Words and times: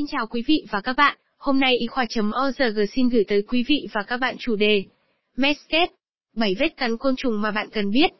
Xin 0.00 0.06
chào 0.06 0.26
quý 0.26 0.42
vị 0.46 0.64
và 0.70 0.80
các 0.80 0.96
bạn, 0.96 1.18
hôm 1.38 1.60
nay 1.60 1.76
y 1.76 1.86
khoa.org 1.86 2.86
xin 2.92 3.08
gửi 3.08 3.24
tới 3.28 3.42
quý 3.48 3.64
vị 3.68 3.86
và 3.92 4.02
các 4.02 4.16
bạn 4.16 4.36
chủ 4.38 4.56
đề 4.56 4.84
Mesket, 5.36 5.90
7 6.36 6.54
vết 6.58 6.76
cắn 6.76 6.96
côn 6.96 7.16
trùng 7.16 7.40
mà 7.40 7.50
bạn 7.50 7.68
cần 7.72 7.90
biết. 7.90 8.10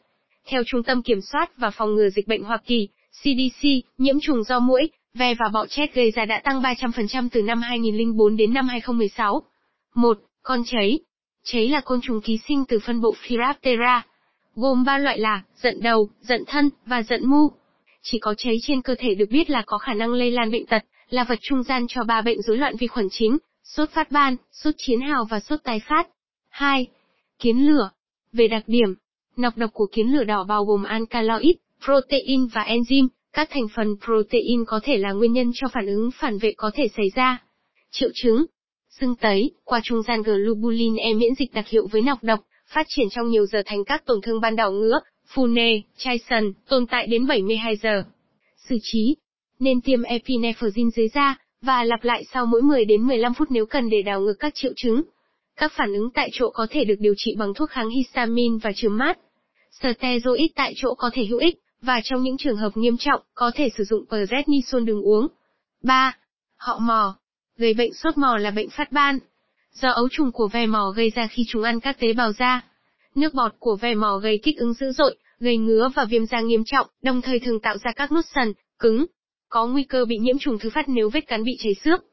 Theo 0.47 0.63
Trung 0.67 0.83
tâm 0.83 1.03
Kiểm 1.03 1.21
soát 1.21 1.51
và 1.57 1.71
Phòng 1.71 1.95
ngừa 1.95 2.09
Dịch 2.09 2.29
bệnh 2.29 2.43
Hoa 2.43 2.59
Kỳ, 2.67 2.89
CDC, 3.23 3.69
nhiễm 3.99 4.21
trùng 4.21 4.43
do 4.45 4.59
muỗi, 4.59 4.89
ve 5.15 5.35
và 5.35 5.49
bọ 5.53 5.67
chết 5.67 5.95
gây 5.95 6.11
ra 6.11 6.25
đã 6.25 6.41
tăng 6.45 6.63
300% 6.63 7.29
từ 7.33 7.43
năm 7.43 7.63
2004 7.63 8.37
đến 8.37 8.55
năm 8.55 8.69
2016. 8.69 9.43
1. 9.95 10.19
Con 10.43 10.63
cháy. 10.67 10.99
Cháy 11.45 11.69
là 11.69 11.81
côn 11.81 12.01
trùng 12.01 12.21
ký 12.21 12.39
sinh 12.49 12.65
từ 12.69 12.79
phân 12.79 13.01
bộ 13.01 13.15
Phyraphthera, 13.23 14.07
gồm 14.55 14.85
3 14.85 14.99
loại 14.99 15.19
là 15.19 15.43
giận 15.57 15.83
đầu, 15.83 16.11
giận 16.21 16.45
thân 16.47 16.71
và 16.87 17.03
giận 17.03 17.31
mu. 17.31 17.51
Chỉ 18.03 18.19
có 18.19 18.35
cháy 18.35 18.57
trên 18.63 18.83
cơ 18.83 18.95
thể 18.99 19.15
được 19.15 19.31
biết 19.31 19.51
là 19.51 19.63
có 19.67 19.79
khả 19.79 19.95
năng 19.95 20.13
lây 20.13 20.31
lan 20.31 20.51
bệnh 20.51 20.67
tật, 20.67 20.83
là 21.11 21.25
vật 21.25 21.39
trung 21.43 21.63
gian 21.63 21.87
cho 21.89 22.05
ba 22.05 22.23
bệnh 22.23 22.43
rối 22.43 22.57
loạn 22.57 22.77
vi 22.77 22.87
khuẩn 22.87 23.09
chính, 23.11 23.39
sốt 23.65 23.91
phát 23.91 24.11
ban, 24.11 24.37
sốt 24.53 24.75
chiến 24.79 25.01
hào 25.01 25.25
và 25.31 25.41
sốt 25.41 25.61
tái 25.65 25.81
phát. 25.89 26.09
2. 26.49 26.87
Kiến 27.39 27.57
lửa. 27.67 27.91
Về 28.33 28.49
đặc 28.49 28.63
điểm, 28.67 28.95
nọc 29.37 29.57
độc 29.57 29.71
của 29.73 29.87
kiến 29.93 30.07
lửa 30.07 30.25
đỏ 30.25 30.45
bao 30.45 30.65
gồm 30.65 30.85
alkaloid, 30.85 31.57
protein 31.85 32.47
và 32.47 32.63
enzyme, 32.63 33.09
các 33.33 33.49
thành 33.51 33.67
phần 33.77 33.97
protein 34.05 34.65
có 34.67 34.81
thể 34.83 34.97
là 34.97 35.13
nguyên 35.13 35.33
nhân 35.33 35.51
cho 35.55 35.69
phản 35.69 35.87
ứng 35.87 36.11
phản 36.11 36.39
vệ 36.39 36.53
có 36.57 36.71
thể 36.75 36.89
xảy 36.97 37.07
ra. 37.15 37.43
Triệu 37.91 38.11
chứng 38.15 38.47
Sưng 39.01 39.15
tấy, 39.17 39.51
qua 39.65 39.81
trung 39.85 40.03
gian 40.03 40.23
globulin 40.23 40.97
E 40.97 41.13
miễn 41.13 41.35
dịch 41.35 41.55
đặc 41.55 41.69
hiệu 41.69 41.87
với 41.87 42.03
nọc 42.03 42.25
độc, 42.25 42.41
phát 42.67 42.87
triển 42.89 43.07
trong 43.11 43.29
nhiều 43.29 43.47
giờ 43.47 43.63
thành 43.67 43.85
các 43.85 44.07
tổn 44.07 44.21
thương 44.23 44.41
ban 44.41 44.57
đảo 44.57 44.73
ngứa, 44.73 45.01
phù 45.27 45.47
nề, 45.47 45.81
chai 45.97 46.19
sần, 46.19 46.53
tồn 46.69 46.87
tại 46.87 47.07
đến 47.07 47.27
72 47.27 47.77
giờ. 47.77 48.05
Xử 48.69 48.77
trí 48.83 49.17
nên 49.61 49.81
tiêm 49.81 50.03
epinephrine 50.03 50.91
dưới 50.97 51.09
da, 51.09 51.37
và 51.63 51.85
lặp 51.85 52.05
lại 52.05 52.25
sau 52.33 52.47
mỗi 52.47 52.63
10 52.63 52.85
đến 52.85 53.03
15 53.03 53.35
phút 53.35 53.51
nếu 53.51 53.67
cần 53.67 53.91
để 53.91 54.03
đảo 54.03 54.21
ngược 54.21 54.35
các 54.39 54.55
triệu 54.55 54.73
chứng. 54.77 55.03
Các 55.57 55.73
phản 55.77 55.93
ứng 55.93 56.11
tại 56.15 56.31
chỗ 56.33 56.51
có 56.51 56.67
thể 56.71 56.85
được 56.85 56.95
điều 56.99 57.15
trị 57.17 57.35
bằng 57.39 57.55
thuốc 57.55 57.71
kháng 57.71 57.91
histamine 57.91 58.59
và 58.63 58.73
chườm 58.73 58.99
mát. 58.99 59.19
Steroid 59.81 60.51
tại 60.55 60.73
chỗ 60.77 60.95
có 60.95 61.11
thể 61.13 61.25
hữu 61.25 61.39
ích, 61.39 61.59
và 61.83 62.01
trong 62.05 62.23
những 62.23 62.37
trường 62.37 62.57
hợp 62.57 62.77
nghiêm 62.77 62.97
trọng, 62.97 63.23
có 63.35 63.51
thể 63.55 63.69
sử 63.77 63.85
dụng 63.85 64.05
prednisone 64.09 64.85
đường 64.85 65.03
uống. 65.03 65.27
3. 65.83 66.17
Họ 66.57 66.79
mò. 66.79 67.19
Gây 67.57 67.75
bệnh 67.75 67.95
sốt 67.95 68.19
mò 68.19 68.37
là 68.37 68.51
bệnh 68.51 68.71
phát 68.71 68.93
ban. 68.93 69.19
Do 69.73 69.91
ấu 69.91 70.09
trùng 70.09 70.33
của 70.33 70.49
ve 70.49 70.67
mò 70.67 70.93
gây 70.97 71.11
ra 71.11 71.27
khi 71.27 71.45
chúng 71.49 71.63
ăn 71.63 71.81
các 71.81 71.99
tế 72.01 72.13
bào 72.13 72.33
da. 72.33 72.61
Nước 73.15 73.35
bọt 73.35 73.53
của 73.59 73.77
ve 73.77 73.95
mò 73.95 74.19
gây 74.19 74.41
kích 74.43 74.59
ứng 74.59 74.75
dữ 74.75 74.93
dội, 74.93 75.17
gây 75.41 75.57
ngứa 75.57 75.89
và 75.95 76.05
viêm 76.05 76.27
da 76.27 76.41
nghiêm 76.41 76.63
trọng, 76.67 76.87
đồng 77.03 77.23
thời 77.23 77.39
thường 77.39 77.61
tạo 77.61 77.77
ra 77.79 77.93
các 77.97 78.13
nốt 78.13 78.25
sần, 78.35 78.53
cứng. 78.79 79.07
Có 79.51 79.67
nguy 79.67 79.85
cơ 79.85 80.05
bị 80.05 80.19
nhiễm 80.19 80.39
trùng 80.39 80.59
thứ 80.59 80.71
phát 80.71 80.89
nếu 80.89 81.11
vết 81.11 81.21
cắn 81.21 81.45
bị 81.45 81.57
cháy 81.59 81.75
xước. 81.75 82.05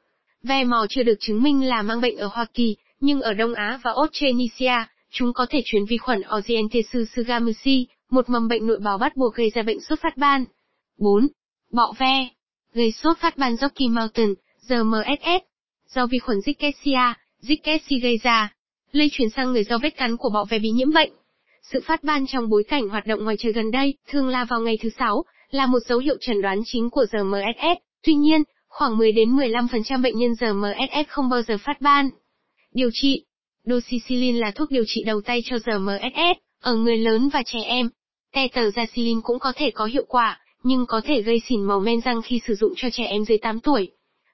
Ve 0.44 0.64
mò 0.64 0.86
chưa 0.90 1.04
được 1.04 1.16
chứng 1.20 1.44
minh 1.44 1.68
là 1.68 1.82
mang 1.82 2.02
bệnh 2.02 2.18
ở 2.18 2.28
Hoa 2.34 2.46
Kỳ, 2.54 2.76
nhưng 3.00 3.22
ở 3.22 3.34
Đông 3.34 3.54
Á 3.54 3.80
và 3.84 3.92
Australia, 3.92 4.86
chúng 5.12 5.34
có 5.34 5.46
thể 5.50 5.62
truyền 5.66 5.86
vi 5.86 5.98
khuẩn 5.98 6.22
Orientesis 6.38 7.10
sugamusi, 7.16 7.88
một 8.10 8.30
mầm 8.30 8.48
bệnh 8.48 8.68
nội 8.68 8.80
bào 8.80 8.98
bắt 8.98 9.18
buộc 9.18 9.36
gây 9.36 9.50
ra 9.50 9.62
bệnh 9.62 9.82
sốt 9.82 10.00
phát 10.00 10.18
ban. 10.18 10.46
4. 10.98 11.28
Bọ 11.72 11.94
ve. 11.98 12.28
Gây 12.74 12.92
sốt 12.92 13.18
phát 13.18 13.38
ban 13.38 13.58
Rocky 13.58 13.88
Mountain, 13.88 14.34
GMSS, 14.70 15.44
Do 15.88 16.08
vi 16.08 16.20
khuẩn 16.20 16.42
Rickettsia, 16.42 17.14
Rickettsia 17.40 18.00
gây 18.00 18.18
ra. 18.24 18.54
Lây 18.92 19.10
truyền 19.12 19.30
sang 19.30 19.54
người 19.54 19.64
do 19.64 19.78
vết 19.78 19.98
cắn 19.98 20.18
của 20.18 20.30
bọ 20.30 20.46
ve 20.50 20.60
bị 20.60 20.70
nhiễm 20.70 20.94
bệnh. 20.94 21.12
Sự 21.62 21.82
phát 21.86 22.04
ban 22.04 22.28
trong 22.28 22.50
bối 22.50 22.64
cảnh 22.68 22.90
hoạt 22.90 23.08
động 23.08 23.24
ngoài 23.24 23.36
trời 23.40 23.54
gần 23.54 23.72
đây, 23.72 23.94
thường 24.08 24.28
là 24.28 24.46
vào 24.46 24.60
ngày 24.62 24.78
thứ 24.82 24.90
sáu, 24.90 25.24
là 25.52 25.66
một 25.66 25.80
dấu 25.90 26.00
hiệu 26.00 26.16
chẩn 26.22 26.42
đoán 26.42 26.62
chính 26.66 26.90
của 26.90 27.06
RMSS. 27.12 27.78
Tuy 28.04 28.14
nhiên, 28.14 28.44
khoảng 28.68 28.98
10 28.98 29.12
đến 29.12 29.36
15% 29.36 30.02
bệnh 30.02 30.18
nhân 30.18 30.36
RMSS 30.36 31.08
không 31.08 31.30
bao 31.30 31.42
giờ 31.42 31.58
phát 31.58 31.82
ban. 31.82 32.10
Điều 32.74 32.90
trị 32.94 33.24
Doxycycline 33.66 34.40
là 34.40 34.52
thuốc 34.52 34.72
điều 34.72 34.84
trị 34.88 35.04
đầu 35.04 35.22
tay 35.22 35.42
cho 35.46 35.60
RMSS, 35.60 36.38
ở 36.62 36.76
người 36.76 36.98
lớn 36.98 37.30
và 37.34 37.44
trẻ 37.46 37.60
em. 37.60 37.90
Tetracycline 38.34 39.22
cũng 39.24 39.40
có 39.40 39.54
thể 39.56 39.72
có 39.72 39.86
hiệu 39.86 40.06
quả, 40.08 40.40
nhưng 40.64 40.86
có 40.86 41.02
thể 41.04 41.22
gây 41.22 41.42
xỉn 41.50 41.64
màu 41.64 41.80
men 41.80 42.02
răng 42.02 42.22
khi 42.22 42.42
sử 42.48 42.56
dụng 42.56 42.74
cho 42.76 42.90
trẻ 42.90 43.04
em 43.04 43.26
dưới 43.26 43.38
8 43.38 43.60
tuổi. 43.60 43.92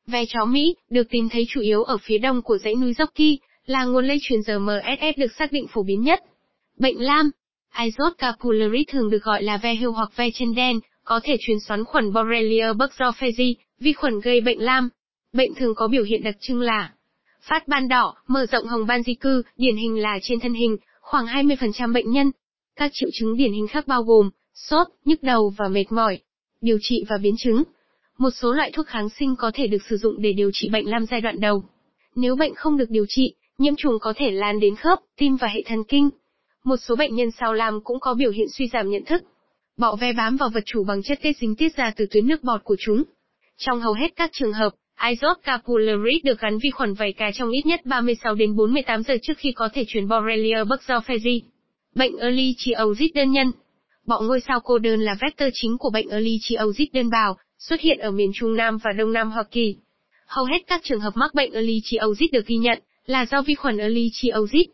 Ve 0.08 0.26
chó 0.26 0.46
Mỹ, 0.46 0.76
được 0.90 1.10
tìm 1.10 1.30
thấy 1.30 1.46
chủ 1.50 1.62
yếu 1.62 1.84
ở 1.84 1.98
phía 1.98 2.18
đông 2.18 2.42
của 2.42 2.58
dãy 2.58 2.76
núi 2.76 2.94
Rocky, 2.94 3.40
là 3.66 3.86
nguồn 3.86 4.06
lây 4.06 4.18
truyền 4.22 4.42
RMSS 4.42 5.18
được 5.18 5.32
xác 5.40 5.52
định 5.52 5.68
phổ 5.68 5.84
biến 5.84 6.02
nhất. 6.02 6.24
Bệnh 6.78 7.02
lam 7.02 7.32
Aizot 7.74 8.12
capillary 8.18 8.84
thường 8.88 9.10
được 9.10 9.24
gọi 9.24 9.44
là 9.44 9.58
ve 9.58 9.76
hưu 9.76 9.92
hoặc 9.92 10.12
ve 10.16 10.30
chân 10.34 10.56
đen, 10.56 10.80
có 11.04 11.20
thể 11.24 11.38
truyền 11.40 11.60
xoắn 11.60 11.84
khuẩn 11.84 12.14
Borrelia 12.14 12.74
burgdorferi, 12.74 13.56
vi 13.80 13.94
khuẩn 13.94 14.20
gây 14.20 14.42
bệnh 14.42 14.60
lam. 14.60 14.90
Bệnh 15.34 15.56
thường 15.56 15.76
có 15.76 15.88
biểu 15.88 16.04
hiện 16.04 16.24
đặc 16.24 16.36
trưng 16.40 16.62
là 16.62 16.94
phát 17.42 17.68
ban 17.68 17.88
đỏ, 17.88 18.16
mở 18.28 18.46
rộng 18.46 18.68
hồng 18.68 18.86
ban 18.88 19.04
di 19.04 19.14
cư, 19.14 19.44
điển 19.58 19.76
hình 19.76 20.02
là 20.02 20.20
trên 20.22 20.40
thân 20.40 20.54
hình, 20.54 20.78
khoảng 21.02 21.26
20% 21.26 21.94
bệnh 21.94 22.12
nhân. 22.12 22.32
Các 22.76 22.92
triệu 22.94 23.10
chứng 23.14 23.38
điển 23.38 23.54
hình 23.54 23.68
khác 23.68 23.88
bao 23.88 24.04
gồm 24.04 24.30
sốt, 24.54 24.88
nhức 25.06 25.24
đầu 25.24 25.54
và 25.58 25.68
mệt 25.68 25.92
mỏi. 25.92 26.20
Điều 26.62 26.78
trị 26.82 27.06
và 27.10 27.18
biến 27.18 27.36
chứng. 27.38 27.64
Một 28.18 28.30
số 28.30 28.54
loại 28.54 28.72
thuốc 28.72 28.88
kháng 28.88 29.10
sinh 29.10 29.36
có 29.36 29.52
thể 29.54 29.68
được 29.68 29.84
sử 29.90 29.98
dụng 29.98 30.22
để 30.22 30.34
điều 30.34 30.52
trị 30.54 30.70
bệnh 30.70 30.90
lam 30.90 31.06
giai 31.06 31.22
đoạn 31.22 31.40
đầu. 31.40 31.64
Nếu 32.16 32.36
bệnh 32.36 32.56
không 32.56 32.78
được 32.78 32.90
điều 32.90 33.06
trị, 33.10 33.36
nhiễm 33.58 33.74
trùng 33.78 34.00
có 34.02 34.14
thể 34.16 34.32
lan 34.32 34.60
đến 34.60 34.76
khớp, 34.76 35.00
tim 35.18 35.36
và 35.36 35.48
hệ 35.48 35.64
thần 35.66 35.84
kinh. 35.84 36.10
Một 36.64 36.78
số 36.78 36.96
bệnh 36.96 37.16
nhân 37.16 37.32
sau 37.32 37.54
lam 37.54 37.82
cũng 37.84 38.00
có 38.00 38.14
biểu 38.14 38.32
hiện 38.32 38.48
suy 38.50 38.68
giảm 38.68 38.90
nhận 38.90 39.06
thức. 39.06 39.24
Bọ 39.78 39.96
ve 39.96 40.14
bám 40.14 40.38
vào 40.38 40.50
vật 40.50 40.64
chủ 40.66 40.84
bằng 40.84 41.04
chất 41.04 41.20
tiết 41.22 41.38
dính 41.38 41.56
tiết 41.56 41.76
ra 41.76 41.92
từ 41.96 42.06
tuyến 42.12 42.28
nước 42.28 42.44
bọt 42.44 42.64
của 42.64 42.76
chúng. 42.80 43.04
Trong 43.58 43.82
hầu 43.82 43.94
hết 43.94 44.16
các 44.16 44.30
trường 44.34 44.54
hợp, 44.54 44.70
Izot 45.00 45.36
capillary 45.44 46.22
được 46.24 46.40
gắn 46.40 46.58
vi 46.64 46.70
khuẩn 46.70 46.94
vảy 46.94 47.14
cá 47.14 47.32
trong 47.32 47.50
ít 47.50 47.66
nhất 47.66 47.86
36 47.86 48.36
đến 48.36 48.56
48 48.56 49.04
giờ 49.04 49.18
trước 49.22 49.38
khi 49.38 49.52
có 49.52 49.70
thể 49.74 49.86
truyền 49.88 50.08
Borrelia 50.08 50.64
burgdorferi. 50.64 51.42
Bệnh 51.96 52.18
early 52.18 52.56
chiosis 52.58 53.12
đơn 53.14 53.32
nhân 53.32 53.52
Bọ 54.06 54.22
ngôi 54.22 54.42
sao 54.48 54.60
cô 54.64 54.78
đơn 54.78 55.00
là 55.00 55.16
vector 55.22 55.50
chính 55.54 55.78
của 55.78 55.90
bệnh 55.90 56.10
early 56.10 56.38
chiosis 56.42 56.88
đơn 56.94 57.10
bào, 57.10 57.38
xuất 57.60 57.82
hiện 57.82 58.00
ở 58.00 58.12
miền 58.12 58.32
Trung 58.34 58.56
Nam 58.56 58.78
và 58.84 58.92
Đông 58.92 59.14
Nam 59.14 59.32
Hoa 59.32 59.44
Kỳ. 59.52 59.76
Hầu 60.28 60.46
hết 60.46 60.60
các 60.68 60.82
trường 60.84 61.00
hợp 61.00 61.14
mắc 61.16 61.34
bệnh 61.34 61.52
early 61.52 61.82
chiosis 61.84 62.32
được 62.32 62.46
ghi 62.48 62.56
nhận 62.56 62.80
là 63.06 63.26
do 63.26 63.42
vi 63.42 63.56
khuẩn 63.56 63.78
early 63.78 64.10
chiosis. 64.14 64.68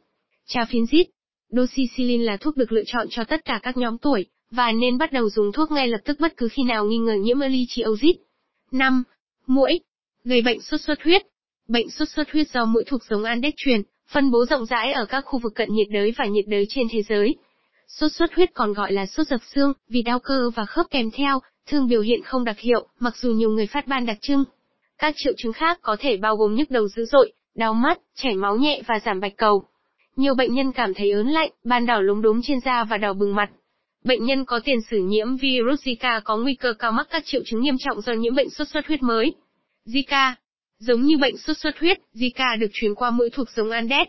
Chaffinzit 0.47 1.05
Doxycycline 1.49 2.23
là 2.23 2.37
thuốc 2.37 2.57
được 2.57 2.71
lựa 2.71 2.83
chọn 2.85 3.07
cho 3.09 3.23
tất 3.23 3.45
cả 3.45 3.59
các 3.63 3.77
nhóm 3.77 3.97
tuổi, 3.97 4.25
và 4.51 4.71
nên 4.71 4.97
bắt 4.97 5.11
đầu 5.11 5.29
dùng 5.29 5.51
thuốc 5.51 5.71
ngay 5.71 5.87
lập 5.87 5.99
tức 6.05 6.19
bất 6.19 6.37
cứ 6.37 6.47
khi 6.47 6.63
nào 6.63 6.85
nghi 6.85 6.97
ngờ 6.97 7.13
nhiễm 7.13 7.39
ehrlichiosis. 7.39 8.15
5. 8.71 9.03
Muỗi 9.47 9.79
gây 10.23 10.41
bệnh 10.41 10.61
sốt 10.61 10.81
xuất 10.81 11.03
huyết. 11.03 11.21
Bệnh 11.67 11.89
sốt 11.89 12.09
xuất 12.09 12.31
huyết 12.31 12.49
do 12.49 12.65
mũi 12.65 12.83
thuộc 12.87 13.01
giống 13.09 13.23
Andes 13.23 13.53
truyền, 13.57 13.81
phân 14.11 14.31
bố 14.31 14.45
rộng 14.45 14.65
rãi 14.65 14.93
ở 14.93 15.05
các 15.05 15.21
khu 15.25 15.39
vực 15.39 15.55
cận 15.55 15.73
nhiệt 15.73 15.87
đới 15.89 16.13
và 16.17 16.25
nhiệt 16.25 16.45
đới 16.47 16.65
trên 16.69 16.87
thế 16.91 17.01
giới. 17.01 17.35
Sốt 17.87 18.11
xuất 18.11 18.33
huyết 18.35 18.53
còn 18.53 18.73
gọi 18.73 18.91
là 18.91 19.05
sốt 19.05 19.27
dập 19.27 19.41
xương, 19.55 19.73
vì 19.89 20.01
đau 20.01 20.19
cơ 20.19 20.49
và 20.55 20.66
khớp 20.66 20.85
kèm 20.91 21.11
theo, 21.11 21.39
thường 21.67 21.87
biểu 21.87 22.01
hiện 22.01 22.19
không 22.23 22.43
đặc 22.43 22.59
hiệu, 22.59 22.87
mặc 22.99 23.17
dù 23.17 23.31
nhiều 23.31 23.49
người 23.49 23.67
phát 23.67 23.87
ban 23.87 24.05
đặc 24.05 24.17
trưng. 24.21 24.43
Các 24.97 25.13
triệu 25.17 25.33
chứng 25.37 25.53
khác 25.53 25.79
có 25.81 25.97
thể 25.99 26.17
bao 26.17 26.35
gồm 26.35 26.55
nhức 26.55 26.71
đầu 26.71 26.87
dữ 26.87 27.05
dội, 27.05 27.33
đau 27.55 27.73
mắt, 27.73 27.99
chảy 28.16 28.35
máu 28.35 28.55
nhẹ 28.55 28.81
và 28.87 28.99
giảm 29.05 29.19
bạch 29.19 29.37
cầu. 29.37 29.63
Nhiều 30.16 30.35
bệnh 30.35 30.53
nhân 30.53 30.71
cảm 30.71 30.93
thấy 30.93 31.11
ớn 31.11 31.27
lạnh, 31.27 31.51
ban 31.63 31.85
đỏ 31.85 31.99
lúng 31.99 32.21
đốm 32.21 32.41
trên 32.43 32.59
da 32.66 32.83
và 32.83 32.97
đỏ 32.97 33.13
bừng 33.13 33.35
mặt. 33.35 33.49
Bệnh 34.03 34.25
nhân 34.25 34.45
có 34.45 34.59
tiền 34.63 34.81
sử 34.81 34.97
nhiễm 34.97 35.37
virus 35.37 35.87
Zika 35.87 36.21
có 36.23 36.37
nguy 36.37 36.55
cơ 36.55 36.73
cao 36.73 36.91
mắc 36.91 37.07
các 37.11 37.25
triệu 37.25 37.41
chứng 37.45 37.61
nghiêm 37.61 37.75
trọng 37.79 38.01
do 38.01 38.13
nhiễm 38.13 38.35
bệnh 38.35 38.49
sốt 38.49 38.67
xuất 38.67 38.87
huyết 38.87 39.03
mới. 39.03 39.33
Zika. 39.85 40.33
Giống 40.79 41.01
như 41.01 41.17
bệnh 41.17 41.37
sốt 41.37 41.57
xuất 41.57 41.79
huyết, 41.79 41.97
Zika 42.13 42.59
được 42.59 42.67
truyền 42.73 42.95
qua 42.95 43.11
mũi 43.11 43.29
thuộc 43.29 43.47
giống 43.55 43.71
Andes. 43.71 44.07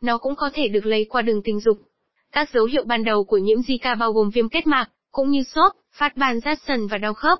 Nó 0.00 0.18
cũng 0.18 0.36
có 0.36 0.50
thể 0.54 0.68
được 0.68 0.86
lấy 0.86 1.04
qua 1.04 1.22
đường 1.22 1.42
tình 1.44 1.60
dục. 1.60 1.78
Các 2.32 2.50
dấu 2.50 2.64
hiệu 2.64 2.84
ban 2.84 3.04
đầu 3.04 3.24
của 3.24 3.38
nhiễm 3.38 3.58
Zika 3.58 3.98
bao 3.98 4.12
gồm 4.12 4.30
viêm 4.30 4.48
kết 4.48 4.66
mạc, 4.66 4.90
cũng 5.12 5.30
như 5.30 5.42
sốt, 5.42 5.72
phát 5.92 6.16
ban 6.16 6.40
rát 6.40 6.58
sần 6.66 6.86
và 6.86 6.98
đau 6.98 7.14
khớp. 7.14 7.38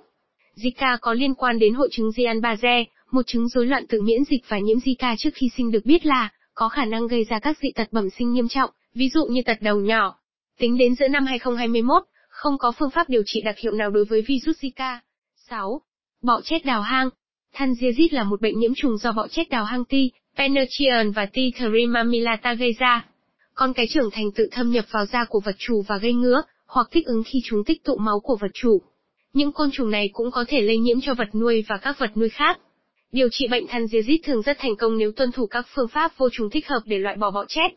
Zika 0.57 0.99
có 1.01 1.13
liên 1.13 1.35
quan 1.35 1.59
đến 1.59 1.75
hội 1.75 1.89
chứng 1.93 2.11
Guillain-Barré, 2.17 2.85
một 3.11 3.27
chứng 3.27 3.49
rối 3.49 3.67
loạn 3.67 3.87
tự 3.87 4.03
miễn 4.03 4.25
dịch 4.25 4.45
và 4.49 4.59
nhiễm 4.59 4.79
Zika 4.79 5.15
trước 5.19 5.31
khi 5.35 5.51
sinh 5.57 5.71
được 5.71 5.85
biết 5.85 6.07
là 6.07 6.29
có 6.55 6.69
khả 6.69 6.85
năng 6.85 7.07
gây 7.07 7.25
ra 7.25 7.39
các 7.39 7.59
dị 7.63 7.69
tật 7.75 7.93
bẩm 7.93 8.11
sinh 8.11 8.33
nghiêm 8.33 8.49
trọng, 8.49 8.71
ví 8.95 9.09
dụ 9.09 9.27
như 9.27 9.43
tật 9.47 9.63
đầu 9.63 9.81
nhỏ. 9.81 10.19
Tính 10.59 10.79
đến 10.79 10.95
giữa 10.95 11.09
năm 11.09 11.27
2021, 11.27 12.03
không 12.29 12.59
có 12.59 12.73
phương 12.79 12.91
pháp 12.91 13.09
điều 13.09 13.23
trị 13.27 13.41
đặc 13.45 13.59
hiệu 13.59 13.73
nào 13.73 13.91
đối 13.91 14.05
với 14.05 14.23
virus 14.23 14.65
Zika. 14.65 14.99
6. 15.51 15.81
Bọ 16.23 16.41
chết 16.45 16.65
đào 16.65 16.83
hang, 16.83 17.09
Thandiazid 17.55 18.09
là 18.11 18.25
một 18.25 18.41
bệnh 18.41 18.59
nhiễm 18.59 18.75
trùng 18.75 18.97
do 18.97 19.13
bọ 19.13 19.29
chết 19.29 19.49
đào 19.51 19.65
hang 19.65 19.85
ti, 19.85 20.11
Penetrian 20.37 21.11
và 21.11 21.27
ti 21.27 21.53
Trimamilata 21.59 22.55
gây 22.55 22.73
ra. 22.79 23.07
Con 23.55 23.73
cái 23.73 23.87
trưởng 23.87 24.11
thành 24.13 24.33
tự 24.33 24.49
thâm 24.53 24.71
nhập 24.71 24.85
vào 24.91 25.07
da 25.07 25.25
của 25.25 25.41
vật 25.41 25.55
chủ 25.59 25.83
và 25.83 25.99
gây 25.99 26.13
ngứa, 26.13 26.43
hoặc 26.67 26.89
thích 26.91 27.07
ứng 27.07 27.23
khi 27.27 27.39
chúng 27.45 27.65
tích 27.65 27.85
tụ 27.85 27.97
máu 27.97 28.21
của 28.21 28.37
vật 28.41 28.51
chủ. 28.55 28.83
Những 29.33 29.53
côn 29.53 29.71
trùng 29.73 29.91
này 29.91 30.11
cũng 30.13 30.31
có 30.31 30.45
thể 30.49 30.61
lây 30.61 30.79
nhiễm 30.79 31.01
cho 31.01 31.15
vật 31.15 31.35
nuôi 31.35 31.65
và 31.69 31.77
các 31.77 31.99
vật 31.99 32.17
nuôi 32.17 32.29
khác. 32.29 32.59
Điều 33.13 33.29
trị 33.33 33.49
bệnh 33.49 33.67
Thandiazid 33.67 34.19
thường 34.25 34.43
rất 34.43 34.57
thành 34.61 34.77
công 34.77 34.99
nếu 34.99 35.13
tuân 35.13 35.33
thủ 35.33 35.47
các 35.47 35.67
phương 35.75 35.89
pháp 35.89 36.19
vô 36.19 36.29
trùng 36.33 36.51
thích 36.51 36.69
hợp 36.69 36.81
để 36.85 36.99
loại 36.99 37.17
bỏ 37.17 37.31
bọ 37.31 37.45
chết. 37.49 37.69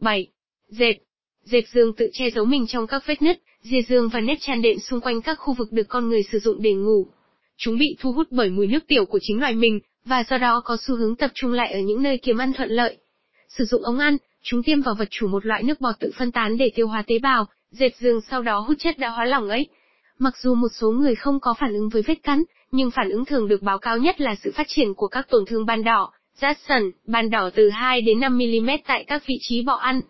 7. 0.00 0.26
Dệt. 0.68 0.94
Dệt 1.50 1.68
giường 1.68 1.92
tự 1.92 2.10
che 2.12 2.30
giấu 2.30 2.44
mình 2.44 2.66
trong 2.66 2.86
các 2.86 3.02
vết 3.06 3.22
nứt, 3.22 3.38
dìa 3.62 3.82
giường 3.88 4.08
và 4.08 4.20
nếp 4.20 4.38
chăn 4.40 4.62
đệm 4.62 4.78
xung 4.78 5.00
quanh 5.00 5.22
các 5.22 5.34
khu 5.38 5.54
vực 5.54 5.72
được 5.72 5.88
con 5.88 6.08
người 6.08 6.22
sử 6.32 6.38
dụng 6.38 6.62
để 6.62 6.72
ngủ. 6.72 7.06
Chúng 7.56 7.78
bị 7.78 7.96
thu 8.00 8.12
hút 8.12 8.26
bởi 8.30 8.50
mùi 8.50 8.66
nước 8.66 8.86
tiểu 8.88 9.04
của 9.04 9.18
chính 9.22 9.40
loài 9.40 9.54
mình, 9.54 9.80
và 10.04 10.24
do 10.30 10.38
đó 10.38 10.62
có 10.64 10.76
xu 10.80 10.96
hướng 10.96 11.16
tập 11.16 11.30
trung 11.34 11.52
lại 11.52 11.72
ở 11.72 11.80
những 11.80 12.02
nơi 12.02 12.18
kiếm 12.18 12.38
ăn 12.38 12.52
thuận 12.52 12.68
lợi. 12.68 12.96
Sử 13.48 13.64
dụng 13.64 13.82
ống 13.82 13.98
ăn, 13.98 14.16
chúng 14.42 14.62
tiêm 14.62 14.80
vào 14.82 14.94
vật 14.94 15.08
chủ 15.10 15.28
một 15.28 15.46
loại 15.46 15.62
nước 15.62 15.80
bọt 15.80 15.94
tự 16.00 16.10
phân 16.18 16.32
tán 16.32 16.58
để 16.58 16.70
tiêu 16.74 16.88
hóa 16.88 17.02
tế 17.06 17.18
bào, 17.18 17.46
dệt 17.70 17.96
giường 18.00 18.20
sau 18.30 18.42
đó 18.42 18.60
hút 18.60 18.76
chất 18.78 18.98
đã 18.98 19.08
hóa 19.08 19.24
lỏng 19.24 19.48
ấy. 19.48 19.66
Mặc 20.18 20.34
dù 20.42 20.54
một 20.54 20.68
số 20.80 20.90
người 20.90 21.14
không 21.14 21.40
có 21.40 21.54
phản 21.60 21.72
ứng 21.72 21.88
với 21.88 22.02
vết 22.02 22.22
cắn, 22.22 22.42
nhưng 22.72 22.90
phản 22.90 23.10
ứng 23.10 23.24
thường 23.24 23.48
được 23.48 23.62
báo 23.62 23.78
cáo 23.78 23.98
nhất 23.98 24.20
là 24.20 24.34
sự 24.34 24.52
phát 24.54 24.66
triển 24.68 24.94
của 24.94 25.08
các 25.08 25.26
tổn 25.30 25.44
thương 25.46 25.66
ban 25.66 25.84
đỏ, 25.84 26.12
rát 26.40 26.58
sần, 26.68 26.82
ban 27.06 27.30
đỏ 27.30 27.50
từ 27.54 27.70
2 27.70 28.00
đến 28.00 28.20
5 28.20 28.38
mm 28.38 28.70
tại 28.86 29.04
các 29.04 29.22
vị 29.26 29.38
trí 29.40 29.62
bọ 29.62 29.74
ăn. 29.74 30.00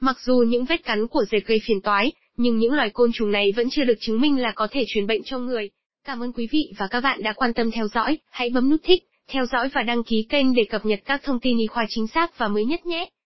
Mặc 0.00 0.16
dù 0.20 0.44
những 0.48 0.64
vết 0.64 0.84
cắn 0.84 1.06
của 1.06 1.24
dệt 1.30 1.46
gây 1.46 1.58
phiền 1.66 1.80
toái, 1.80 2.12
nhưng 2.36 2.58
những 2.58 2.72
loài 2.72 2.90
côn 2.90 3.10
trùng 3.14 3.32
này 3.32 3.52
vẫn 3.56 3.70
chưa 3.70 3.84
được 3.84 3.94
chứng 4.00 4.20
minh 4.20 4.40
là 4.40 4.52
có 4.54 4.68
thể 4.70 4.84
truyền 4.88 5.06
bệnh 5.06 5.22
cho 5.24 5.38
người. 5.38 5.70
Cảm 6.04 6.22
ơn 6.22 6.32
quý 6.32 6.48
vị 6.50 6.72
và 6.78 6.86
các 6.86 7.00
bạn 7.00 7.22
đã 7.22 7.32
quan 7.32 7.54
tâm 7.54 7.70
theo 7.70 7.88
dõi, 7.88 8.18
hãy 8.30 8.50
bấm 8.50 8.70
nút 8.70 8.80
thích, 8.84 9.02
theo 9.28 9.46
dõi 9.46 9.68
và 9.74 9.82
đăng 9.82 10.02
ký 10.02 10.26
kênh 10.28 10.54
để 10.54 10.64
cập 10.64 10.86
nhật 10.86 11.00
các 11.04 11.22
thông 11.24 11.40
tin 11.40 11.58
y 11.58 11.66
khoa 11.66 11.86
chính 11.88 12.06
xác 12.06 12.38
và 12.38 12.48
mới 12.48 12.64
nhất 12.64 12.86
nhé. 12.86 13.10